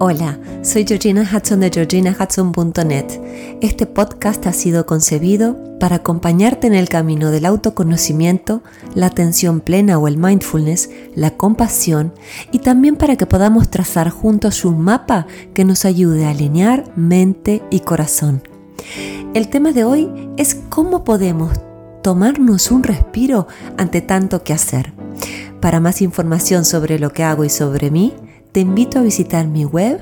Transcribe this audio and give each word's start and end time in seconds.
Hola, 0.00 0.40
soy 0.62 0.84
Georgina 0.84 1.22
Hudson 1.22 1.60
de 1.60 1.70
georginahudson.net. 1.70 3.04
Este 3.60 3.86
podcast 3.86 4.44
ha 4.48 4.52
sido 4.52 4.86
concebido 4.86 5.56
para 5.78 5.96
acompañarte 5.96 6.66
en 6.66 6.74
el 6.74 6.88
camino 6.88 7.30
del 7.30 7.46
autoconocimiento, 7.46 8.64
la 8.96 9.06
atención 9.06 9.60
plena 9.60 9.96
o 9.98 10.08
el 10.08 10.18
mindfulness, 10.18 10.90
la 11.14 11.36
compasión 11.36 12.12
y 12.50 12.58
también 12.58 12.96
para 12.96 13.14
que 13.14 13.26
podamos 13.26 13.70
trazar 13.70 14.10
juntos 14.10 14.64
un 14.64 14.80
mapa 14.80 15.28
que 15.54 15.64
nos 15.64 15.84
ayude 15.84 16.26
a 16.26 16.30
alinear 16.30 16.90
mente 16.96 17.62
y 17.70 17.80
corazón. 17.80 18.42
El 19.32 19.48
tema 19.48 19.70
de 19.70 19.84
hoy 19.84 20.10
es 20.36 20.56
cómo 20.70 21.04
podemos 21.04 21.52
tomarnos 22.02 22.72
un 22.72 22.82
respiro 22.82 23.46
ante 23.78 24.00
tanto 24.00 24.42
que 24.42 24.54
hacer. 24.54 24.92
Para 25.60 25.78
más 25.78 26.02
información 26.02 26.64
sobre 26.64 26.98
lo 26.98 27.12
que 27.12 27.22
hago 27.22 27.44
y 27.44 27.48
sobre 27.48 27.92
mí, 27.92 28.12
te 28.54 28.60
invito 28.60 29.00
a 29.00 29.02
visitar 29.02 29.48
mi 29.48 29.64
web 29.64 30.00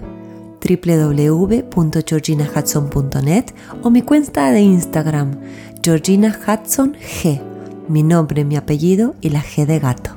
www.georginahudson.net 0.60 3.54
o 3.82 3.90
mi 3.90 4.02
cuenta 4.02 4.50
de 4.50 4.60
Instagram, 4.60 5.40
Georgina 5.82 6.38
Hudson 6.46 6.94
G, 6.94 7.40
mi 7.88 8.02
nombre, 8.02 8.44
mi 8.44 8.56
apellido 8.56 9.14
y 9.22 9.30
la 9.30 9.42
G 9.42 9.64
de 9.64 9.78
gato. 9.78 10.10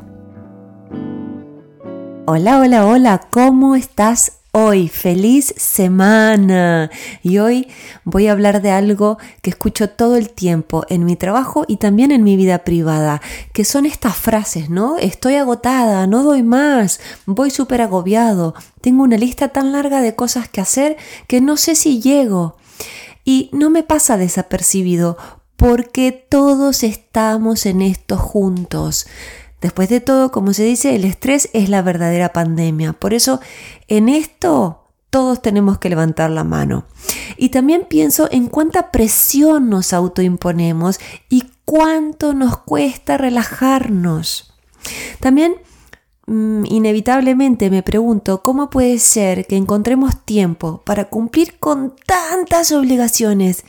Hola, 2.26 2.60
hola, 2.60 2.86
hola, 2.86 3.22
¿cómo 3.32 3.78
estás 3.78 4.42
hoy. 4.56 4.88
Feliz 4.88 5.54
semana. 5.58 6.90
Y 7.22 7.40
hoy 7.40 7.68
voy 8.06 8.28
a 8.28 8.32
hablar 8.32 8.62
de 8.62 8.72
algo 8.72 9.18
que 9.42 9.50
escucho 9.50 9.90
todo 9.90 10.16
el 10.16 10.30
tiempo 10.30 10.86
en 10.90 11.04
mi 11.04 11.18
trabajo 11.18 11.66
y 11.68 11.78
también 11.78 12.12
en 12.12 12.24
mi 12.24 12.38
vida 12.38 12.60
privada, 12.60 13.22
que 13.54 13.66
son 13.66 13.86
estas 13.86 14.16
frases, 14.16 14.70
¿no? 14.70 14.98
Estoy 14.98 15.36
agotada, 15.36 16.08
no 16.08 16.24
doy 16.24 16.42
más, 16.42 17.02
voy 17.26 17.52
súper 17.52 17.82
agobiado, 17.82 18.56
tengo 18.82 19.04
una 19.04 19.18
lista 19.18 19.50
tan 19.50 19.74
larga 19.74 20.02
de 20.02 20.16
cosas 20.16 20.48
que 20.48 20.62
hacer 20.62 20.96
que 21.28 21.42
no 21.42 21.58
sé 21.58 21.76
si 21.76 22.02
llego. 22.02 22.56
Y 23.26 23.50
no 23.52 23.70
me 23.70 23.84
pasa 23.84 24.18
desapercibido 24.18 25.18
porque 25.58 26.12
todos 26.12 26.84
estamos 26.84 27.66
en 27.66 27.82
esto 27.82 28.18
juntos. 28.18 29.08
Después 29.66 29.90
de 29.90 30.00
todo, 30.00 30.32
como 30.32 30.54
se 30.54 30.64
dice, 30.64 30.96
el 30.96 31.06
estrés 31.06 31.50
es 31.54 31.70
la 31.70 31.82
verdadera 31.82 32.32
pandemia. 32.34 32.94
Por 32.94 33.16
eso, 33.16 33.40
en 33.88 34.10
esto 34.10 34.92
todos 35.10 35.42
tenemos 35.42 35.80
que 35.80 35.90
levantar 35.90 36.30
la 36.30 36.44
mano. 36.44 36.86
Y 37.36 37.50
también 37.50 37.88
pienso 37.90 38.28
en 38.32 38.46
cuánta 38.46 38.92
presión 38.92 39.72
nos 39.72 39.92
autoimponemos 39.92 41.00
y 41.30 41.46
cuánto 41.66 42.36
nos 42.36 42.60
cuesta 42.60 43.18
relajarnos. 43.18 44.54
También 45.20 45.56
mm, 46.28 46.66
inevitablemente 46.68 47.72
me 47.72 47.82
pregunto 47.82 48.44
cómo 48.44 48.70
puede 48.70 49.00
ser 49.00 49.48
que 49.48 49.58
encontremos 49.58 50.24
tiempo 50.26 50.84
para 50.86 51.06
cumplir 51.06 51.58
con 51.58 51.96
tantas 52.06 52.72
obligaciones 52.72 53.66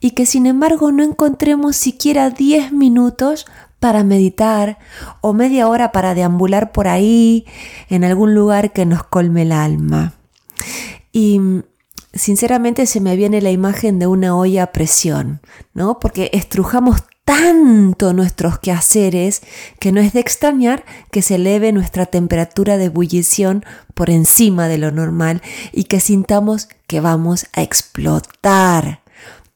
y 0.00 0.12
que 0.12 0.24
sin 0.24 0.46
embargo 0.46 0.90
no 0.90 1.02
encontremos 1.02 1.76
siquiera 1.76 2.30
10 2.30 2.72
minutos 2.72 3.44
para 3.84 4.02
meditar 4.02 4.78
o 5.20 5.34
media 5.34 5.68
hora 5.68 5.92
para 5.92 6.14
deambular 6.14 6.72
por 6.72 6.88
ahí 6.88 7.44
en 7.90 8.02
algún 8.02 8.34
lugar 8.34 8.72
que 8.72 8.86
nos 8.86 9.04
colme 9.04 9.42
el 9.42 9.52
alma. 9.52 10.14
Y 11.12 11.38
sinceramente 12.14 12.86
se 12.86 13.02
me 13.02 13.14
viene 13.14 13.42
la 13.42 13.50
imagen 13.50 13.98
de 13.98 14.06
una 14.06 14.38
olla 14.38 14.62
a 14.62 14.72
presión, 14.72 15.42
¿no? 15.74 16.00
Porque 16.00 16.30
estrujamos 16.32 17.02
tanto 17.26 18.14
nuestros 18.14 18.58
quehaceres 18.58 19.42
que 19.80 19.92
no 19.92 20.00
es 20.00 20.14
de 20.14 20.20
extrañar 20.20 20.86
que 21.10 21.20
se 21.20 21.34
eleve 21.34 21.70
nuestra 21.70 22.06
temperatura 22.06 22.78
de 22.78 22.86
ebullición 22.86 23.66
por 23.92 24.08
encima 24.08 24.66
de 24.66 24.78
lo 24.78 24.92
normal 24.92 25.42
y 25.72 25.84
que 25.84 26.00
sintamos 26.00 26.70
que 26.86 27.00
vamos 27.00 27.48
a 27.52 27.60
explotar 27.60 29.03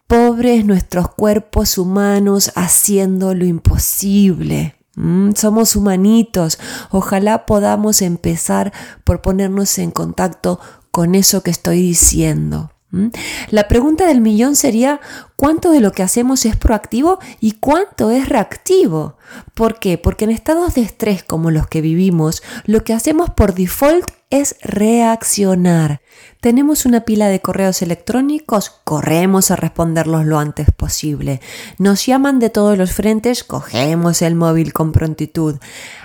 pobres 0.09 0.65
nuestros 0.65 1.11
cuerpos 1.11 1.79
humanos 1.79 2.51
haciendo 2.57 3.35
lo 3.35 3.45
imposible. 3.45 4.75
Mm, 4.97 5.33
somos 5.37 5.77
humanitos. 5.77 6.59
Ojalá 6.91 7.47
podamos 7.47 8.03
empezar 8.03 8.73
por 9.05 9.21
ponernos 9.21 9.79
en 9.79 9.93
contacto 9.93 10.59
con 10.91 11.15
eso 11.15 11.43
que 11.43 11.51
estoy 11.53 11.83
diciendo. 11.83 12.73
¿Mm? 12.91 13.09
La 13.51 13.69
pregunta 13.69 14.07
del 14.07 14.21
millón 14.23 14.57
sería 14.57 15.01
cuánto 15.37 15.71
de 15.71 15.81
lo 15.81 15.93
que 15.93 16.03
hacemos 16.03 16.47
es 16.47 16.57
proactivo 16.57 17.19
y 17.39 17.53
cuánto 17.53 18.11
es 18.11 18.29
reactivo. 18.29 19.17
¿Por 19.55 19.79
qué? 19.79 19.99
Porque 19.99 20.25
en 20.25 20.31
estados 20.31 20.75
de 20.75 20.81
estrés 20.83 21.23
como 21.23 21.51
los 21.51 21.67
que 21.67 21.83
vivimos, 21.83 22.43
lo 22.65 22.85
que 22.85 22.95
hacemos 22.95 23.31
por 23.31 23.55
default 23.55 24.11
es 24.31 24.57
reaccionar. 24.63 26.01
Tenemos 26.41 26.87
una 26.87 27.03
pila 27.03 27.29
de 27.29 27.41
correos 27.41 27.83
electrónicos, 27.83 28.71
corremos 28.85 29.51
a 29.51 29.57
responderlos 29.57 30.25
lo 30.27 30.39
antes 30.39 30.71
posible. 30.71 31.41
Nos 31.79 32.07
llaman 32.07 32.39
de 32.39 32.51
todos 32.51 32.79
los 32.79 32.93
frentes, 32.93 33.45
cogemos 33.45 34.23
el 34.23 34.35
móvil 34.35 34.73
con 34.73 34.93
prontitud. 34.93 35.57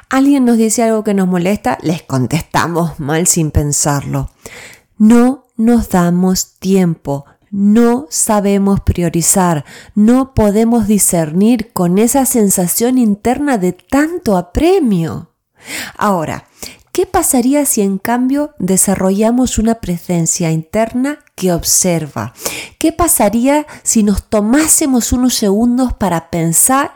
Alguien 0.09 0.45
nos 0.45 0.57
dice 0.57 0.83
algo 0.83 1.03
que 1.03 1.13
nos 1.13 1.27
molesta, 1.27 1.77
les 1.81 2.03
contestamos 2.03 2.99
mal 2.99 3.27
sin 3.27 3.51
pensarlo. 3.51 4.29
No 4.97 5.42
nos 5.55 5.89
damos 5.89 6.55
tiempo, 6.59 7.25
no 7.51 8.07
sabemos 8.09 8.81
priorizar, 8.81 9.63
no 9.93 10.33
podemos 10.33 10.87
discernir 10.87 11.71
con 11.71 11.99
esa 11.99 12.25
sensación 12.25 12.97
interna 12.97 13.59
de 13.59 13.73
tanto 13.73 14.37
apremio. 14.37 15.29
Ahora, 15.95 16.47
¿qué 16.91 17.05
pasaría 17.05 17.65
si 17.65 17.81
en 17.81 17.99
cambio 17.99 18.55
desarrollamos 18.57 19.59
una 19.59 19.75
presencia 19.75 20.51
interna 20.51 21.19
que 21.35 21.53
observa? 21.53 22.33
¿Qué 22.79 22.91
pasaría 22.91 23.67
si 23.83 24.01
nos 24.01 24.29
tomásemos 24.29 25.13
unos 25.13 25.35
segundos 25.35 25.93
para 25.93 26.31
pensar 26.31 26.93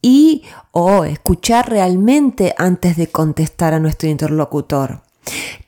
y 0.00 0.44
o 0.70 1.04
escuchar 1.04 1.68
realmente 1.68 2.54
antes 2.56 2.96
de 2.96 3.08
contestar 3.08 3.74
a 3.74 3.80
nuestro 3.80 4.08
interlocutor? 4.08 5.02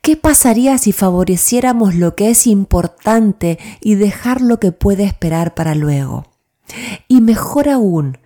¿Qué 0.00 0.16
pasaría 0.16 0.78
si 0.78 0.92
favoreciéramos 0.92 1.94
lo 1.94 2.16
que 2.16 2.30
es 2.30 2.46
importante 2.46 3.58
y 3.80 3.94
dejar 3.94 4.40
lo 4.40 4.58
que 4.58 4.72
puede 4.72 5.04
esperar 5.04 5.54
para 5.54 5.74
luego? 5.74 6.26
Y 7.08 7.20
mejor 7.20 7.68
aún, 7.68 8.18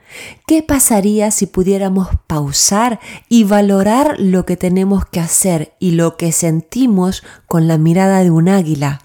¿qué 0.46 0.62
pasaría 0.62 1.30
si 1.30 1.46
pudiéramos 1.46 2.08
pausar 2.26 3.00
y 3.28 3.44
valorar 3.44 4.16
lo 4.18 4.46
que 4.46 4.56
tenemos 4.56 5.04
que 5.04 5.20
hacer 5.20 5.74
y 5.78 5.92
lo 5.92 6.16
que 6.16 6.32
sentimos 6.32 7.22
con 7.46 7.66
la 7.66 7.78
mirada 7.78 8.22
de 8.22 8.30
un 8.30 8.48
águila? 8.48 9.02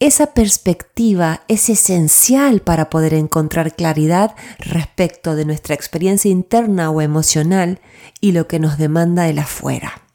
Esa 0.00 0.34
perspectiva 0.34 1.42
es 1.48 1.68
esencial 1.68 2.60
para 2.60 2.90
poder 2.90 3.14
encontrar 3.14 3.74
claridad 3.74 4.36
respecto 4.58 5.34
de 5.34 5.44
nuestra 5.44 5.74
experiencia 5.74 6.30
interna 6.30 6.90
o 6.90 7.00
emocional 7.00 7.80
y 8.20 8.32
lo 8.32 8.46
que 8.46 8.58
nos 8.58 8.78
demanda 8.78 9.28
el 9.28 9.38
afuera. 9.38 10.07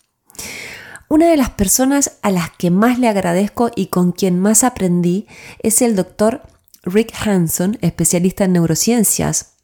Una 1.14 1.28
de 1.28 1.38
las 1.38 1.52
personas 1.52 2.18
a 2.24 2.32
las 2.32 2.50
que 2.50 2.72
más 2.72 2.98
le 2.98 3.08
agradezco 3.08 3.70
y 3.76 3.86
con 3.86 4.14
quien 4.14 4.40
más 4.40 4.64
aprendí 4.64 5.28
es 5.60 5.84
el 5.84 5.96
doctor 5.96 6.42
Rick 6.82 7.14
Hanson, 7.24 7.78
especialista 7.82 8.46
en 8.46 8.54
neurociencias, 8.54 9.58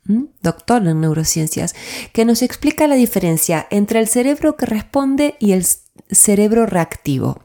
doctor 0.44 0.88
en 0.88 1.02
neurociencias, 1.02 1.74
que 2.14 2.24
nos 2.24 2.44
explica 2.44 2.86
la 2.86 2.94
diferencia 2.94 3.66
entre 3.72 4.00
el 4.00 4.08
cerebro 4.08 4.58
que 4.58 4.68
responde 4.68 5.38
y 5.40 5.54
el 5.54 5.66
cerebro 6.12 6.68
reactivo. 6.68 7.42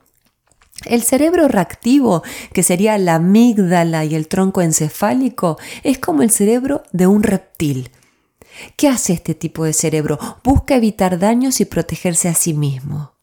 El 0.85 1.03
cerebro 1.03 1.49
reactivo, 1.49 2.23
que 2.53 2.63
sería 2.63 2.99
la 2.99 3.15
amígdala 3.15 4.05
y 4.05 4.17
el 4.17 4.29
tronco 4.29 4.61
encefálico, 4.61 5.57
es 5.83 5.99
como 5.99 6.21
el 6.21 6.31
cerebro 6.31 6.83
de 6.93 7.07
un 7.07 7.23
reptil. 7.23 7.91
¿Qué 8.77 8.87
hace 8.87 9.15
este 9.15 9.35
tipo 9.35 9.65
de 9.65 9.73
cerebro? 9.73 10.19
Busca 10.45 10.77
evitar 10.77 11.19
daños 11.19 11.63
y 11.63 11.65
protegerse 11.65 12.29
a 12.29 12.35
sí 12.35 12.53
mismo. 12.53 13.14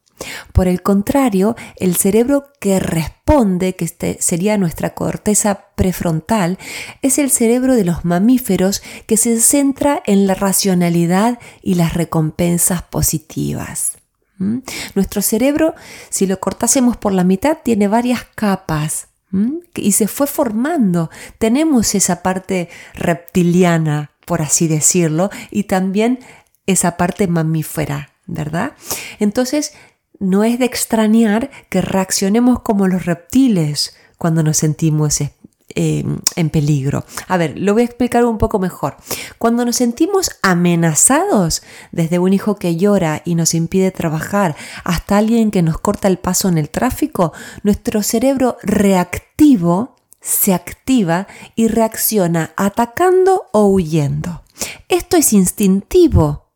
Por 0.53 0.67
el 0.67 0.81
contrario, 0.81 1.55
el 1.77 1.95
cerebro 1.95 2.45
que 2.59 2.79
responde, 2.79 3.75
que 3.75 3.85
este 3.85 4.17
sería 4.19 4.57
nuestra 4.57 4.93
corteza 4.93 5.67
prefrontal, 5.75 6.57
es 7.01 7.17
el 7.17 7.31
cerebro 7.31 7.75
de 7.75 7.85
los 7.85 8.05
mamíferos 8.05 8.81
que 9.07 9.17
se 9.17 9.39
centra 9.39 10.01
en 10.05 10.27
la 10.27 10.35
racionalidad 10.35 11.39
y 11.61 11.75
las 11.75 11.93
recompensas 11.93 12.83
positivas. 12.83 13.97
¿Mm? 14.37 14.59
Nuestro 14.95 15.21
cerebro, 15.21 15.75
si 16.09 16.25
lo 16.25 16.39
cortásemos 16.39 16.97
por 16.97 17.13
la 17.13 17.23
mitad, 17.23 17.59
tiene 17.63 17.87
varias 17.87 18.25
capas 18.35 19.07
¿Mm? 19.29 19.57
y 19.75 19.91
se 19.93 20.07
fue 20.07 20.27
formando. 20.27 21.09
Tenemos 21.37 21.95
esa 21.95 22.23
parte 22.23 22.69
reptiliana, 22.93 24.11
por 24.25 24.41
así 24.41 24.67
decirlo, 24.67 25.29
y 25.51 25.63
también 25.63 26.19
esa 26.65 26.97
parte 26.97 27.27
mamífera, 27.27 28.13
¿verdad? 28.25 28.73
Entonces, 29.19 29.73
no 30.21 30.43
es 30.43 30.59
de 30.59 30.65
extrañar 30.65 31.49
que 31.69 31.81
reaccionemos 31.81 32.61
como 32.61 32.87
los 32.87 33.05
reptiles 33.05 33.95
cuando 34.17 34.43
nos 34.43 34.57
sentimos 34.57 35.19
eh, 35.19 36.05
en 36.35 36.49
peligro. 36.51 37.03
A 37.27 37.37
ver, 37.37 37.57
lo 37.57 37.73
voy 37.73 37.81
a 37.81 37.85
explicar 37.85 38.23
un 38.25 38.37
poco 38.37 38.59
mejor. 38.59 38.97
Cuando 39.39 39.65
nos 39.65 39.77
sentimos 39.77 40.29
amenazados, 40.43 41.63
desde 41.91 42.19
un 42.19 42.33
hijo 42.33 42.55
que 42.55 42.75
llora 42.75 43.23
y 43.25 43.33
nos 43.33 43.55
impide 43.55 43.89
trabajar 43.89 44.55
hasta 44.83 45.17
alguien 45.17 45.49
que 45.49 45.63
nos 45.63 45.79
corta 45.79 46.07
el 46.07 46.19
paso 46.19 46.49
en 46.49 46.59
el 46.59 46.69
tráfico, 46.69 47.33
nuestro 47.63 48.03
cerebro 48.03 48.57
reactivo 48.61 49.95
se 50.21 50.53
activa 50.53 51.25
y 51.55 51.67
reacciona 51.67 52.51
atacando 52.57 53.47
o 53.53 53.65
huyendo. 53.65 54.43
Esto 54.87 55.17
es 55.17 55.33
instintivo. 55.33 56.50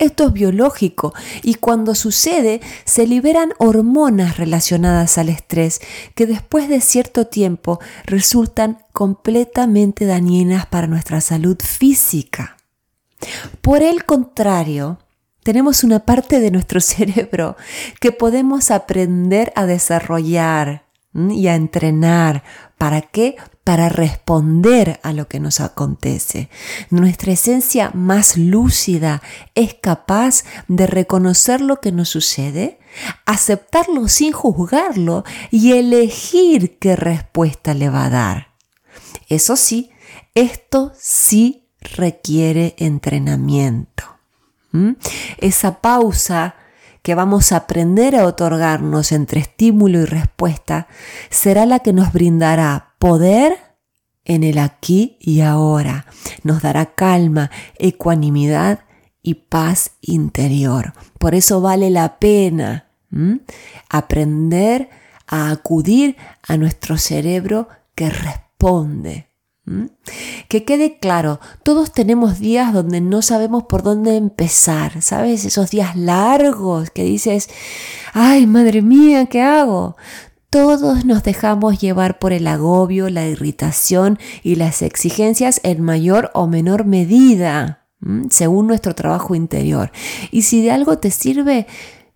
Esto 0.00 0.28
es 0.28 0.32
biológico 0.32 1.12
y 1.42 1.56
cuando 1.56 1.94
sucede 1.94 2.62
se 2.86 3.06
liberan 3.06 3.52
hormonas 3.58 4.38
relacionadas 4.38 5.18
al 5.18 5.28
estrés 5.28 5.82
que 6.14 6.24
después 6.24 6.70
de 6.70 6.80
cierto 6.80 7.26
tiempo 7.26 7.80
resultan 8.06 8.78
completamente 8.94 10.06
dañinas 10.06 10.64
para 10.64 10.86
nuestra 10.86 11.20
salud 11.20 11.58
física. 11.62 12.56
Por 13.60 13.82
el 13.82 14.06
contrario, 14.06 14.98
tenemos 15.42 15.84
una 15.84 16.00
parte 16.00 16.40
de 16.40 16.50
nuestro 16.50 16.80
cerebro 16.80 17.58
que 18.00 18.10
podemos 18.10 18.70
aprender 18.70 19.52
a 19.54 19.66
desarrollar 19.66 20.86
y 21.12 21.48
a 21.48 21.56
entrenar. 21.56 22.42
¿Para 22.78 23.02
qué? 23.02 23.36
Para 23.70 23.88
responder 23.88 24.98
a 25.04 25.12
lo 25.12 25.28
que 25.28 25.38
nos 25.38 25.60
acontece. 25.60 26.48
Nuestra 26.90 27.30
esencia 27.30 27.92
más 27.94 28.36
lúcida 28.36 29.22
es 29.54 29.74
capaz 29.74 30.42
de 30.66 30.88
reconocer 30.88 31.60
lo 31.60 31.80
que 31.80 31.92
nos 31.92 32.08
sucede, 32.08 32.80
aceptarlo 33.26 34.08
sin 34.08 34.32
juzgarlo 34.32 35.22
y 35.52 35.74
elegir 35.74 36.80
qué 36.80 36.96
respuesta 36.96 37.72
le 37.72 37.88
va 37.90 38.06
a 38.06 38.10
dar. 38.10 38.54
Eso 39.28 39.54
sí, 39.54 39.92
esto 40.34 40.90
sí 40.98 41.68
requiere 41.80 42.74
entrenamiento. 42.76 44.02
Esa 45.38 45.80
pausa 45.80 46.56
que 47.02 47.14
vamos 47.14 47.52
a 47.52 47.58
aprender 47.58 48.16
a 48.16 48.26
otorgarnos 48.26 49.12
entre 49.12 49.42
estímulo 49.42 50.00
y 50.00 50.06
respuesta 50.06 50.88
será 51.30 51.66
la 51.66 51.78
que 51.78 51.92
nos 51.92 52.12
brindará 52.12 52.89
poder 53.00 53.56
en 54.24 54.44
el 54.44 54.58
aquí 54.58 55.16
y 55.18 55.40
ahora. 55.40 56.06
Nos 56.44 56.62
dará 56.62 56.94
calma, 56.94 57.50
ecuanimidad 57.76 58.84
y 59.22 59.34
paz 59.34 59.92
interior. 60.00 60.92
Por 61.18 61.34
eso 61.34 61.60
vale 61.60 61.90
la 61.90 62.20
pena 62.20 62.90
aprender 63.88 64.88
a 65.26 65.50
acudir 65.50 66.16
a 66.46 66.56
nuestro 66.56 66.96
cerebro 66.96 67.68
que 67.96 68.10
responde. 68.10 69.26
Que 70.48 70.64
quede 70.64 70.98
claro, 70.98 71.38
todos 71.62 71.92
tenemos 71.92 72.40
días 72.40 72.72
donde 72.72 73.00
no 73.00 73.22
sabemos 73.22 73.64
por 73.64 73.82
dónde 73.82 74.16
empezar, 74.16 75.00
¿sabes? 75.00 75.44
Esos 75.44 75.70
días 75.70 75.94
largos 75.96 76.90
que 76.90 77.04
dices, 77.04 77.48
ay, 78.12 78.46
madre 78.46 78.82
mía, 78.82 79.26
¿qué 79.26 79.42
hago? 79.42 79.96
Todos 80.50 81.04
nos 81.04 81.22
dejamos 81.22 81.78
llevar 81.78 82.18
por 82.18 82.32
el 82.32 82.48
agobio, 82.48 83.08
la 83.08 83.24
irritación 83.24 84.18
y 84.42 84.56
las 84.56 84.82
exigencias 84.82 85.60
en 85.62 85.80
mayor 85.80 86.32
o 86.34 86.48
menor 86.48 86.86
medida, 86.86 87.86
según 88.30 88.66
nuestro 88.66 88.96
trabajo 88.96 89.36
interior. 89.36 89.92
Y 90.32 90.42
si 90.42 90.60
de 90.60 90.72
algo 90.72 90.98
te 90.98 91.12
sirve, 91.12 91.68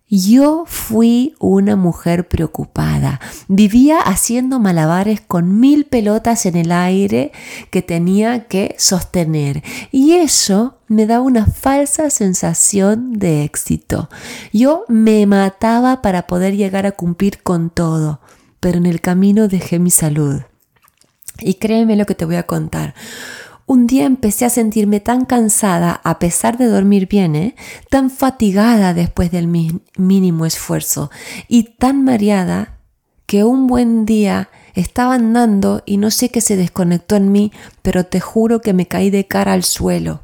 yo 0.09 0.65
fui 0.67 1.35
una 1.39 1.75
mujer 1.75 2.27
preocupada. 2.27 3.19
Vivía 3.47 3.99
haciendo 3.99 4.59
malabares 4.59 5.21
con 5.21 5.59
mil 5.59 5.85
pelotas 5.85 6.45
en 6.45 6.55
el 6.55 6.71
aire 6.71 7.31
que 7.71 7.81
tenía 7.81 8.47
que 8.47 8.75
sostener. 8.77 9.63
Y 9.91 10.13
eso 10.13 10.77
me 10.87 11.07
da 11.07 11.21
una 11.21 11.47
falsa 11.47 12.09
sensación 12.09 13.13
de 13.13 13.43
éxito. 13.43 14.09
Yo 14.53 14.85
me 14.87 15.25
mataba 15.25 16.01
para 16.01 16.27
poder 16.27 16.55
llegar 16.55 16.85
a 16.85 16.91
cumplir 16.91 17.41
con 17.41 17.71
todo, 17.71 18.19
pero 18.59 18.77
en 18.77 18.85
el 18.85 19.01
camino 19.01 19.47
dejé 19.47 19.79
mi 19.79 19.89
salud. 19.89 20.41
Y 21.39 21.55
créeme 21.55 21.95
lo 21.95 22.05
que 22.05 22.15
te 22.15 22.25
voy 22.25 22.35
a 22.35 22.43
contar. 22.43 22.93
Un 23.67 23.87
día 23.87 24.05
empecé 24.05 24.45
a 24.45 24.51
sentirme 24.51 24.99
tan 24.99 25.25
cansada 25.25 25.99
a 26.03 26.19
pesar 26.19 26.59
de 26.59 26.67
dormir 26.67 27.07
bien, 27.07 27.35
¿eh? 27.35 27.55
tan 27.89 28.11
fatigada 28.11 28.93
después 28.93 29.31
del 29.31 29.47
mínimo 29.47 30.45
esfuerzo 30.45 31.09
y 31.47 31.63
tan 31.63 32.03
mareada 32.03 32.77
que 33.25 33.43
un 33.43 33.65
buen 33.65 34.05
día 34.05 34.49
estaba 34.75 35.15
andando 35.15 35.81
y 35.87 35.97
no 35.97 36.11
sé 36.11 36.29
qué 36.29 36.41
se 36.41 36.57
desconectó 36.57 37.15
en 37.15 37.31
mí, 37.31 37.51
pero 37.81 38.05
te 38.05 38.19
juro 38.19 38.61
que 38.61 38.73
me 38.73 38.87
caí 38.87 39.09
de 39.09 39.25
cara 39.25 39.53
al 39.53 39.63
suelo. 39.63 40.21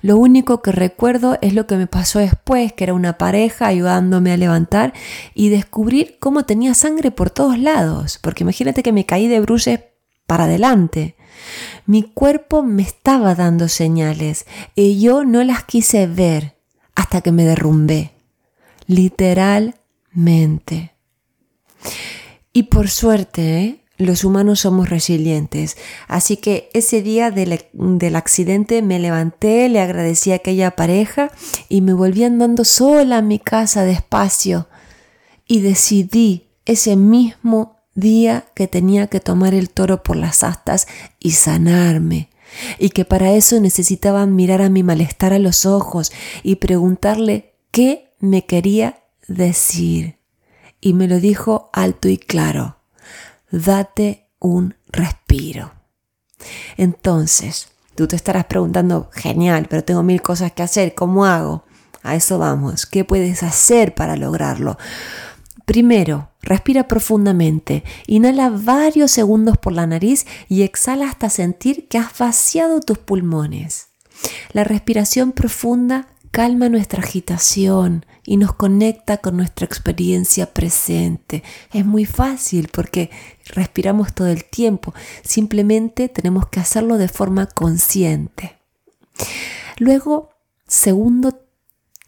Lo 0.00 0.16
único 0.16 0.62
que 0.62 0.72
recuerdo 0.72 1.36
es 1.42 1.52
lo 1.52 1.66
que 1.66 1.76
me 1.76 1.86
pasó 1.86 2.20
después, 2.20 2.72
que 2.72 2.84
era 2.84 2.94
una 2.94 3.18
pareja 3.18 3.66
ayudándome 3.66 4.32
a 4.32 4.38
levantar 4.38 4.94
y 5.34 5.50
descubrir 5.50 6.16
cómo 6.20 6.44
tenía 6.44 6.72
sangre 6.72 7.10
por 7.10 7.28
todos 7.28 7.58
lados, 7.58 8.18
porque 8.22 8.44
imagínate 8.44 8.82
que 8.82 8.92
me 8.92 9.04
caí 9.04 9.28
de 9.28 9.40
bruces 9.40 9.80
para 10.26 10.44
adelante. 10.44 11.17
Mi 11.86 12.02
cuerpo 12.02 12.62
me 12.62 12.82
estaba 12.82 13.34
dando 13.34 13.68
señales 13.68 14.46
y 14.74 15.00
yo 15.00 15.24
no 15.24 15.42
las 15.44 15.64
quise 15.64 16.06
ver 16.06 16.56
hasta 16.94 17.20
que 17.20 17.32
me 17.32 17.44
derrumbé, 17.44 18.12
literalmente. 18.86 20.92
Y 22.52 22.64
por 22.64 22.88
suerte, 22.88 23.60
¿eh? 23.60 23.80
los 23.98 24.24
humanos 24.24 24.60
somos 24.60 24.88
resilientes. 24.88 25.76
Así 26.06 26.36
que 26.36 26.70
ese 26.72 27.02
día 27.02 27.30
del, 27.30 27.60
del, 27.72 28.16
accidente 28.16 28.80
me 28.82 28.98
levanté, 28.98 29.68
le 29.68 29.80
agradecí 29.80 30.32
a 30.32 30.36
aquella 30.36 30.72
pareja 30.72 31.30
y 31.68 31.82
me 31.82 31.92
volví 31.92 32.24
andando 32.24 32.64
sola 32.64 33.18
a 33.18 33.22
mi 33.22 33.38
casa 33.38 33.84
despacio. 33.84 34.68
Y 35.46 35.60
decidí 35.60 36.48
ese 36.64 36.96
mismo 36.96 37.77
día 37.98 38.46
que 38.54 38.68
tenía 38.68 39.08
que 39.08 39.20
tomar 39.20 39.54
el 39.54 39.70
toro 39.70 40.02
por 40.02 40.16
las 40.16 40.42
astas 40.42 40.86
y 41.18 41.32
sanarme, 41.32 42.30
y 42.78 42.90
que 42.90 43.04
para 43.04 43.32
eso 43.32 43.60
necesitaba 43.60 44.24
mirar 44.26 44.62
a 44.62 44.68
mi 44.68 44.82
malestar 44.82 45.32
a 45.32 45.38
los 45.38 45.66
ojos 45.66 46.12
y 46.42 46.56
preguntarle 46.56 47.54
qué 47.70 48.14
me 48.20 48.46
quería 48.46 49.00
decir. 49.26 50.18
Y 50.80 50.94
me 50.94 51.08
lo 51.08 51.20
dijo 51.20 51.70
alto 51.72 52.08
y 52.08 52.18
claro, 52.18 52.78
date 53.50 54.28
un 54.38 54.76
respiro. 54.88 55.72
Entonces, 56.76 57.68
tú 57.94 58.06
te 58.06 58.16
estarás 58.16 58.44
preguntando, 58.44 59.10
genial, 59.12 59.66
pero 59.68 59.84
tengo 59.84 60.02
mil 60.02 60.22
cosas 60.22 60.52
que 60.52 60.62
hacer, 60.62 60.94
¿cómo 60.94 61.24
hago? 61.26 61.64
A 62.02 62.14
eso 62.14 62.38
vamos, 62.38 62.86
¿qué 62.86 63.04
puedes 63.04 63.42
hacer 63.42 63.94
para 63.94 64.16
lograrlo? 64.16 64.78
Primero, 65.68 66.30
respira 66.40 66.88
profundamente, 66.88 67.84
inhala 68.06 68.48
varios 68.48 69.10
segundos 69.10 69.58
por 69.58 69.74
la 69.74 69.86
nariz 69.86 70.24
y 70.48 70.62
exhala 70.62 71.06
hasta 71.10 71.28
sentir 71.28 71.88
que 71.88 71.98
has 71.98 72.16
vaciado 72.16 72.80
tus 72.80 72.96
pulmones. 72.96 73.88
La 74.52 74.64
respiración 74.64 75.32
profunda 75.32 76.08
calma 76.30 76.70
nuestra 76.70 77.02
agitación 77.02 78.06
y 78.24 78.38
nos 78.38 78.54
conecta 78.54 79.18
con 79.18 79.36
nuestra 79.36 79.66
experiencia 79.66 80.54
presente. 80.54 81.42
Es 81.70 81.84
muy 81.84 82.06
fácil 82.06 82.70
porque 82.72 83.10
respiramos 83.48 84.14
todo 84.14 84.28
el 84.28 84.46
tiempo, 84.46 84.94
simplemente 85.22 86.08
tenemos 86.08 86.48
que 86.48 86.60
hacerlo 86.60 86.96
de 86.96 87.08
forma 87.08 87.44
consciente. 87.44 88.56
Luego, 89.76 90.30
segundo, 90.66 91.47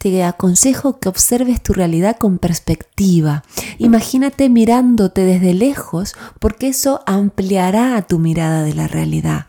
te 0.00 0.24
aconsejo 0.24 0.98
que 0.98 1.10
observes 1.10 1.62
tu 1.62 1.74
realidad 1.74 2.16
con 2.16 2.38
perspectiva. 2.38 3.44
Imagínate 3.76 4.48
mirándote 4.48 5.26
desde 5.26 5.52
lejos 5.52 6.14
porque 6.38 6.68
eso 6.68 7.02
ampliará 7.04 8.00
tu 8.00 8.18
mirada 8.18 8.62
de 8.62 8.72
la 8.72 8.88
realidad. 8.88 9.44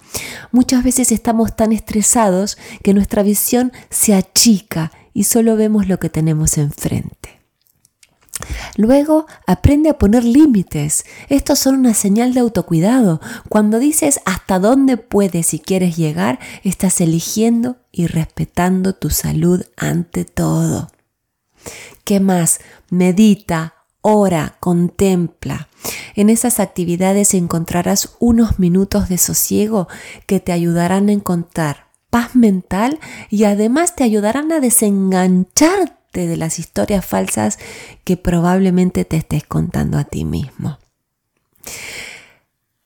Muchas 0.52 0.84
veces 0.84 1.14
estamos 1.14 1.56
tan 1.56 1.72
estresados 1.72 2.58
que 2.84 2.94
nuestra 2.94 3.24
visión 3.24 3.72
se 3.90 4.14
achica 4.14 4.92
y 5.14 5.24
solo 5.24 5.56
vemos 5.56 5.88
lo 5.88 6.00
que 6.00 6.10
tenemos 6.10 6.58
enfrente. 6.58 7.41
Luego 8.78 9.26
aprende 9.46 9.90
a 9.90 9.98
poner 9.98 10.24
límites. 10.24 11.06
Estos 11.30 11.60
son 11.60 11.76
una 11.76 11.94
señal 11.94 12.34
de 12.34 12.40
autocuidado. 12.40 13.22
Cuando 13.50 13.80
dices 13.80 14.20
hasta 14.26 14.60
dónde 14.60 14.98
puedes 14.98 15.54
y 15.54 15.60
quieres 15.60 15.98
llegar, 15.98 16.40
estás 16.64 17.02
eligiendo 17.02 17.78
y 17.92 18.08
respetando 18.08 18.94
tu 18.94 19.10
salud 19.10 19.64
ante 19.78 20.26
todo. 20.26 20.90
¿Qué 22.04 22.20
más? 22.20 22.60
Medita, 22.90 23.76
ora, 24.02 24.58
contempla. 24.60 25.70
En 26.16 26.30
esas 26.30 26.60
actividades 26.60 27.34
encontrarás 27.34 28.16
unos 28.20 28.60
minutos 28.60 29.10
de 29.10 29.18
sosiego 29.18 29.88
que 30.28 30.40
te 30.40 30.52
ayudarán 30.52 31.10
a 31.10 31.14
encontrar 31.14 31.92
paz 32.10 32.36
mental 32.36 33.00
y 33.30 33.46
además 33.46 33.96
te 33.96 34.04
ayudarán 34.04 34.52
a 34.52 34.60
desengancharte 34.60 36.01
de 36.12 36.38
las 36.38 36.60
historias 36.60 37.06
falsas 37.06 37.60
que 38.04 38.18
probablemente 38.18 39.06
te 39.06 39.18
estés 39.18 39.44
contando 39.44 39.98
a 39.98 40.04
ti 40.04 40.26
mismo. 40.26 40.78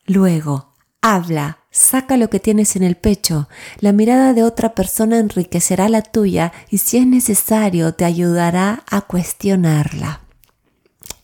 Luego, 0.05 0.75
Habla, 1.07 1.59
saca 1.69 2.17
lo 2.17 2.31
que 2.31 2.39
tienes 2.39 2.75
en 2.75 2.81
el 2.81 2.95
pecho. 2.95 3.47
La 3.79 3.91
mirada 3.91 4.33
de 4.33 4.41
otra 4.41 4.73
persona 4.73 5.19
enriquecerá 5.19 5.87
la 5.87 6.01
tuya 6.01 6.51
y 6.71 6.79
si 6.79 6.97
es 6.97 7.05
necesario 7.05 7.93
te 7.93 8.05
ayudará 8.05 8.83
a 8.89 9.01
cuestionarla. 9.01 10.21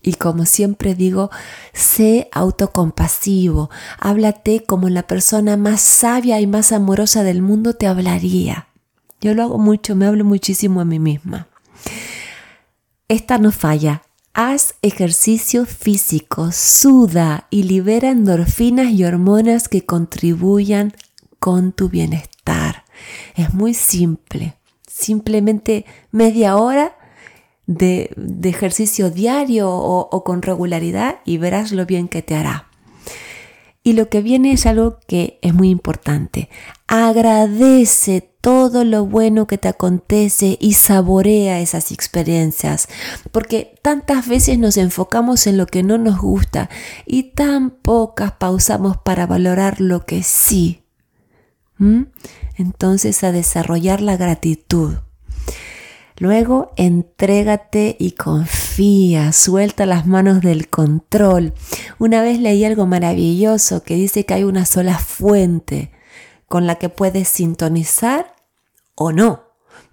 Y 0.03 0.13
como 0.13 0.45
siempre 0.45 0.93
digo, 0.93 1.31
sé 1.73 2.29
autocompasivo, 2.31 3.71
háblate 3.99 4.63
como 4.63 4.87
la 4.87 5.01
persona 5.01 5.57
más 5.57 5.81
sabia 5.81 6.39
y 6.39 6.45
más 6.45 6.71
amorosa 6.71 7.23
del 7.23 7.41
mundo 7.41 7.73
te 7.73 7.87
hablaría. 7.87 8.67
Yo 9.19 9.33
lo 9.33 9.41
hago 9.41 9.57
mucho, 9.57 9.95
me 9.95 10.05
hablo 10.05 10.25
muchísimo 10.25 10.79
a 10.81 10.85
mí 10.85 10.99
misma. 10.99 11.47
Esta 13.07 13.37
no 13.37 13.51
falla, 13.51 14.03
Haz 14.33 14.75
ejercicio 14.81 15.65
físico, 15.65 16.53
suda 16.53 17.47
y 17.49 17.63
libera 17.63 18.11
endorfinas 18.11 18.91
y 18.91 19.03
hormonas 19.03 19.67
que 19.67 19.85
contribuyan 19.85 20.93
con 21.37 21.73
tu 21.73 21.89
bienestar. 21.89 22.85
Es 23.35 23.53
muy 23.53 23.73
simple. 23.73 24.55
Simplemente 24.87 25.85
media 26.11 26.55
hora 26.55 26.95
de, 27.65 28.15
ejercicio 28.43 29.11
diario 29.11 29.69
o, 29.69 30.07
o 30.09 30.23
con 30.23 30.41
regularidad 30.41 31.19
y 31.25 31.37
verás 31.37 31.73
lo 31.73 31.85
bien 31.85 32.07
que 32.07 32.21
te 32.21 32.35
hará. 32.35 32.69
Y 33.83 33.93
lo 33.93 34.07
que 34.07 34.21
viene 34.21 34.53
es 34.53 34.65
algo 34.65 34.97
que 35.07 35.39
es 35.41 35.53
muy 35.53 35.71
importante. 35.71 36.47
Agradece 36.87 38.30
todo 38.41 38.83
lo 38.83 39.05
bueno 39.05 39.45
que 39.45 39.59
te 39.59 39.67
acontece 39.67 40.57
y 40.59 40.73
saborea 40.73 41.59
esas 41.59 41.91
experiencias, 41.91 42.89
porque 43.31 43.75
tantas 43.83 44.27
veces 44.27 44.57
nos 44.57 44.77
enfocamos 44.77 45.45
en 45.45 45.57
lo 45.57 45.67
que 45.67 45.83
no 45.83 45.99
nos 45.99 46.19
gusta 46.19 46.69
y 47.05 47.23
tan 47.31 47.69
pocas 47.69 48.33
pausamos 48.33 48.97
para 48.97 49.27
valorar 49.27 49.79
lo 49.79 50.05
que 50.05 50.23
sí. 50.23 50.83
Entonces 52.57 53.23
a 53.23 53.31
desarrollar 53.31 54.01
la 54.01 54.17
gratitud. 54.17 54.95
Luego 56.17 56.71
entrégate 56.75 57.95
y 57.99 58.11
confía, 58.11 59.31
suelta 59.31 59.87
las 59.87 60.05
manos 60.05 60.41
del 60.41 60.67
control. 60.67 61.53
Una 61.97 62.21
vez 62.21 62.39
leí 62.39 62.63
algo 62.63 62.85
maravilloso 62.85 63.81
que 63.81 63.95
dice 63.95 64.25
que 64.27 64.35
hay 64.35 64.43
una 64.43 64.67
sola 64.67 64.99
fuente 64.99 65.89
con 66.51 66.67
la 66.67 66.75
que 66.75 66.89
puedes 66.89 67.29
sintonizar 67.29 68.35
o 68.93 69.13
no, 69.13 69.43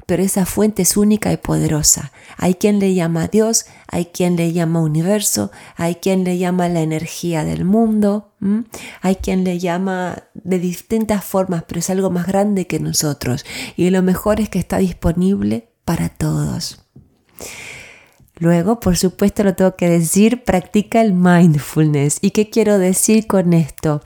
pero 0.07 0.25
esa 0.25 0.45
fuente 0.45 0.83
es 0.83 0.97
única 0.97 1.33
y 1.33 1.37
poderosa. 1.37 2.11
Hay 2.37 2.55
quien 2.55 2.81
le 2.81 2.95
llama 2.95 3.29
Dios, 3.29 3.67
hay 3.87 4.07
quien 4.07 4.35
le 4.35 4.53
llama 4.53 4.81
universo, 4.81 5.53
hay 5.77 5.95
quien 5.95 6.25
le 6.25 6.37
llama 6.37 6.69
la 6.69 6.81
energía 6.81 7.45
del 7.45 7.65
mundo, 7.65 8.33
hay 9.03 9.15
quien 9.15 9.45
le 9.45 9.61
llama 9.61 10.25
de 10.35 10.59
distintas 10.59 11.25
formas, 11.25 11.63
pero 11.69 11.79
es 11.79 11.91
algo 11.91 12.11
más 12.11 12.27
grande 12.27 12.67
que 12.67 12.81
nosotros. 12.81 13.47
Y 13.77 13.91
lo 13.91 14.03
mejor 14.03 14.41
es 14.41 14.49
que 14.49 14.59
está 14.59 14.79
disponible 14.79 15.69
para 15.85 16.09
todos. 16.09 16.85
Luego, 18.41 18.81
por 18.81 18.97
supuesto, 18.97 19.45
lo 19.45 19.55
tengo 19.55 19.77
que 19.77 19.89
decir, 19.89 20.43
practica 20.43 21.03
el 21.03 21.13
mindfulness. 21.13 22.19
¿Y 22.21 22.33
qué 22.33 22.51
quiero 22.51 22.79
decir 22.79 23.29
con 23.29 23.53
esto? 23.53 24.03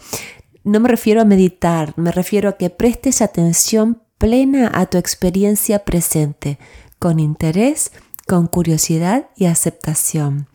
No 0.65 0.79
me 0.81 0.89
refiero 0.89 1.21
a 1.21 1.25
meditar, 1.25 1.93
me 1.97 2.13
refiero 2.13 2.49
a 2.49 2.57
que 2.57 2.71
prestes 2.71 3.21
atención 3.21 4.03
plena 4.19 4.71
a 4.73 4.87
tu 4.87 4.99
experiencia 4.99 5.85
presente, 5.85 6.59
con 7.01 7.19
interés, 7.19 7.91
con 8.29 8.47
curiosidad 8.47 9.29
y 9.37 9.47
aceptación. 9.47 10.47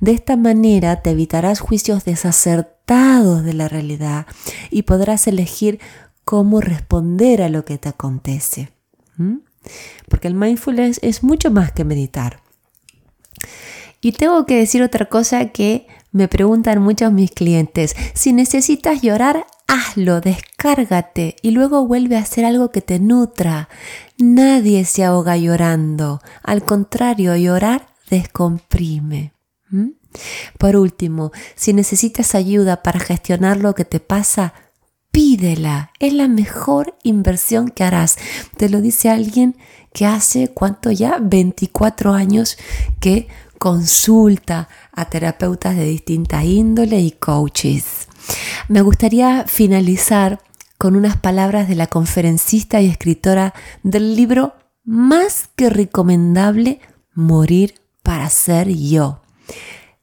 De 0.00 0.12
esta 0.12 0.36
manera 0.36 1.02
te 1.02 1.10
evitarás 1.10 1.58
juicios 1.58 2.04
desacertados 2.04 3.44
de 3.44 3.52
la 3.52 3.68
realidad 3.68 4.26
y 4.70 4.82
podrás 4.82 5.26
elegir 5.26 5.80
cómo 6.24 6.60
responder 6.60 7.42
a 7.42 7.48
lo 7.48 7.64
que 7.64 7.78
te 7.78 7.88
acontece. 7.88 8.70
Porque 10.08 10.28
el 10.28 10.34
mindfulness 10.34 11.00
es 11.02 11.24
mucho 11.24 11.50
más 11.50 11.72
que 11.72 11.84
meditar. 11.84 12.40
Y 14.00 14.12
tengo 14.12 14.46
que 14.46 14.56
decir 14.56 14.82
otra 14.82 15.06
cosa 15.06 15.48
que 15.48 15.88
me 16.12 16.28
preguntan 16.28 16.80
muchos 16.80 17.12
mis 17.12 17.32
clientes. 17.32 17.96
Si 18.14 18.32
necesitas 18.32 19.02
llorar, 19.02 19.46
hazlo, 19.66 20.20
descárgate 20.20 21.36
y 21.42 21.50
luego 21.50 21.86
vuelve 21.86 22.16
a 22.16 22.20
hacer 22.20 22.44
algo 22.44 22.70
que 22.70 22.82
te 22.82 22.98
nutra. 22.98 23.68
Nadie 24.18 24.84
se 24.84 25.04
ahoga 25.04 25.36
llorando. 25.36 26.20
Al 26.42 26.64
contrario, 26.64 27.36
llorar 27.36 27.88
descomprime. 28.10 29.32
¿Mm? 29.70 29.90
Por 30.58 30.76
último, 30.76 31.32
si 31.54 31.72
necesitas 31.72 32.34
ayuda 32.34 32.82
para 32.82 33.00
gestionar 33.00 33.58
lo 33.58 33.74
que 33.74 33.84
te 33.84 34.00
pasa, 34.00 34.54
pídela. 35.10 35.92
Es 35.98 36.12
la 36.12 36.28
mejor 36.28 36.96
inversión 37.02 37.68
que 37.68 37.84
harás. 37.84 38.16
Te 38.56 38.68
lo 38.68 38.80
dice 38.80 39.10
alguien 39.10 39.56
que 39.92 40.06
hace, 40.06 40.48
¿cuánto 40.48 40.90
ya? 40.90 41.18
24 41.20 42.12
años 42.12 42.56
que 43.00 43.28
consulta 43.58 44.68
a 44.92 45.08
terapeutas 45.08 45.76
de 45.76 45.84
distinta 45.84 46.44
índole 46.44 47.00
y 47.00 47.12
coaches. 47.12 48.05
Me 48.68 48.80
gustaría 48.80 49.44
finalizar 49.46 50.40
con 50.78 50.96
unas 50.96 51.16
palabras 51.16 51.68
de 51.68 51.74
la 51.74 51.86
conferencista 51.86 52.80
y 52.80 52.88
escritora 52.88 53.54
del 53.82 54.16
libro 54.16 54.54
más 54.84 55.48
que 55.56 55.70
recomendable, 55.70 56.80
Morir 57.14 57.80
para 58.02 58.28
ser 58.28 58.68
yo. 58.68 59.22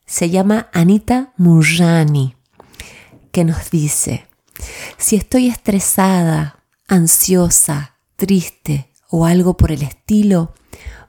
Se 0.05 0.29
llama 0.29 0.69
Anita 0.73 1.33
Murjani, 1.37 2.35
que 3.31 3.43
nos 3.43 3.69
dice, 3.69 4.25
si 4.97 5.15
estoy 5.15 5.47
estresada, 5.47 6.63
ansiosa, 6.87 7.97
triste 8.15 8.89
o 9.09 9.25
algo 9.25 9.55
por 9.57 9.71
el 9.71 9.83
estilo, 9.83 10.53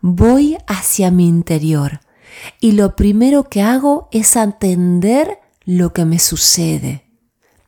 voy 0.03 0.59
hacia 0.67 1.11
mi 1.11 1.27
interior 1.27 2.01
y 2.61 2.73
lo 2.73 2.97
primero 2.97 3.45
que 3.45 3.63
hago 3.63 4.09
es 4.13 4.37
entender 4.37 5.39
lo 5.65 5.93
que 5.93 6.05
me 6.05 6.19
sucede. 6.19 7.04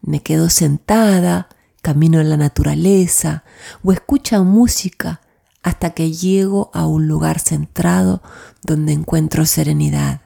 Me 0.07 0.23
quedo 0.23 0.49
sentada, 0.49 1.49
camino 1.83 2.21
en 2.21 2.31
la 2.31 2.37
naturaleza 2.37 3.45
o 3.85 3.93
escucho 3.93 4.43
música 4.45 5.21
hasta 5.63 5.91
que 5.91 6.13
llego 6.13 6.71
a 6.73 6.87
un 6.87 7.09
lugar 7.09 7.41
centrado 7.41 8.23
donde 8.63 8.93
encuentro 8.93 9.45
serenidad. 9.47 10.23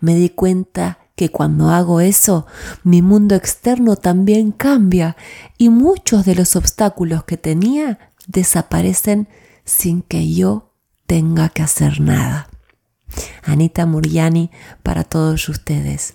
Me 0.00 0.14
di 0.14 0.28
cuenta 0.28 0.98
que 1.16 1.30
cuando 1.30 1.70
hago 1.70 2.00
eso, 2.00 2.46
mi 2.82 3.00
mundo 3.00 3.34
externo 3.34 3.96
también 3.96 4.52
cambia 4.52 5.16
y 5.56 5.70
muchos 5.70 6.26
de 6.26 6.34
los 6.34 6.56
obstáculos 6.56 7.24
que 7.24 7.38
tenía 7.38 8.12
desaparecen 8.26 9.28
sin 9.64 10.02
que 10.02 10.32
yo 10.32 10.74
tenga 11.06 11.48
que 11.48 11.62
hacer 11.62 12.00
nada. 12.00 12.48
Anita 13.44 13.86
Muriani 13.86 14.50
para 14.82 15.04
todos 15.04 15.48
ustedes. 15.48 16.14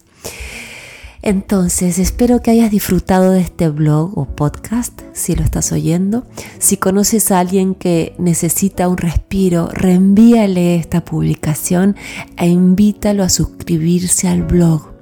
Entonces, 1.21 1.99
espero 1.99 2.41
que 2.41 2.51
hayas 2.51 2.71
disfrutado 2.71 3.31
de 3.31 3.41
este 3.41 3.69
blog 3.69 4.17
o 4.17 4.25
podcast, 4.25 5.01
si 5.13 5.35
lo 5.35 5.43
estás 5.43 5.71
oyendo. 5.71 6.25
Si 6.59 6.77
conoces 6.77 7.31
a 7.31 7.39
alguien 7.39 7.75
que 7.75 8.15
necesita 8.17 8.88
un 8.88 8.97
respiro, 8.97 9.67
reenvíale 9.73 10.75
esta 10.75 11.03
publicación 11.03 11.95
e 12.38 12.47
invítalo 12.47 13.23
a 13.23 13.29
suscribirse 13.29 14.27
al 14.27 14.43
blog. 14.43 14.93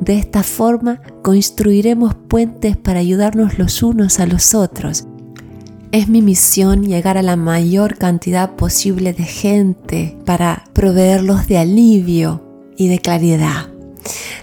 De 0.00 0.18
esta 0.18 0.42
forma, 0.42 1.00
construiremos 1.22 2.14
puentes 2.14 2.76
para 2.76 3.00
ayudarnos 3.00 3.58
los 3.58 3.82
unos 3.82 4.20
a 4.20 4.26
los 4.26 4.54
otros 4.54 5.06
es 5.92 6.08
mi 6.08 6.20
misión 6.20 6.84
llegar 6.84 7.16
a 7.16 7.22
la 7.22 7.36
mayor 7.36 7.96
cantidad 7.96 8.54
posible 8.56 9.14
de 9.14 9.24
gente 9.24 10.18
para 10.26 10.64
proveerlos 10.74 11.46
de 11.48 11.58
alivio 11.58 12.42
y 12.76 12.88
de 12.88 12.98
claridad. 12.98 13.75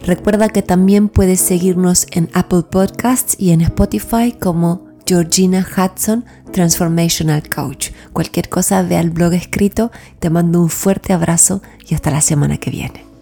Recuerda 0.05 0.49
que 0.49 0.61
también 0.61 1.09
puedes 1.09 1.39
seguirnos 1.39 2.07
en 2.11 2.29
Apple 2.33 2.63
Podcasts 2.69 3.35
y 3.37 3.51
en 3.51 3.61
Spotify 3.61 4.31
como 4.31 4.85
Georgina 5.05 5.67
Hudson 5.67 6.25
Transformational 6.51 7.49
Coach. 7.49 7.91
Cualquier 8.13 8.49
cosa 8.49 8.81
ve 8.83 8.97
al 8.97 9.09
blog 9.09 9.33
escrito. 9.33 9.91
Te 10.19 10.29
mando 10.29 10.61
un 10.61 10.69
fuerte 10.69 11.13
abrazo 11.13 11.61
y 11.87 11.95
hasta 11.95 12.11
la 12.11 12.21
semana 12.21 12.57
que 12.57 12.71
viene. 12.71 13.12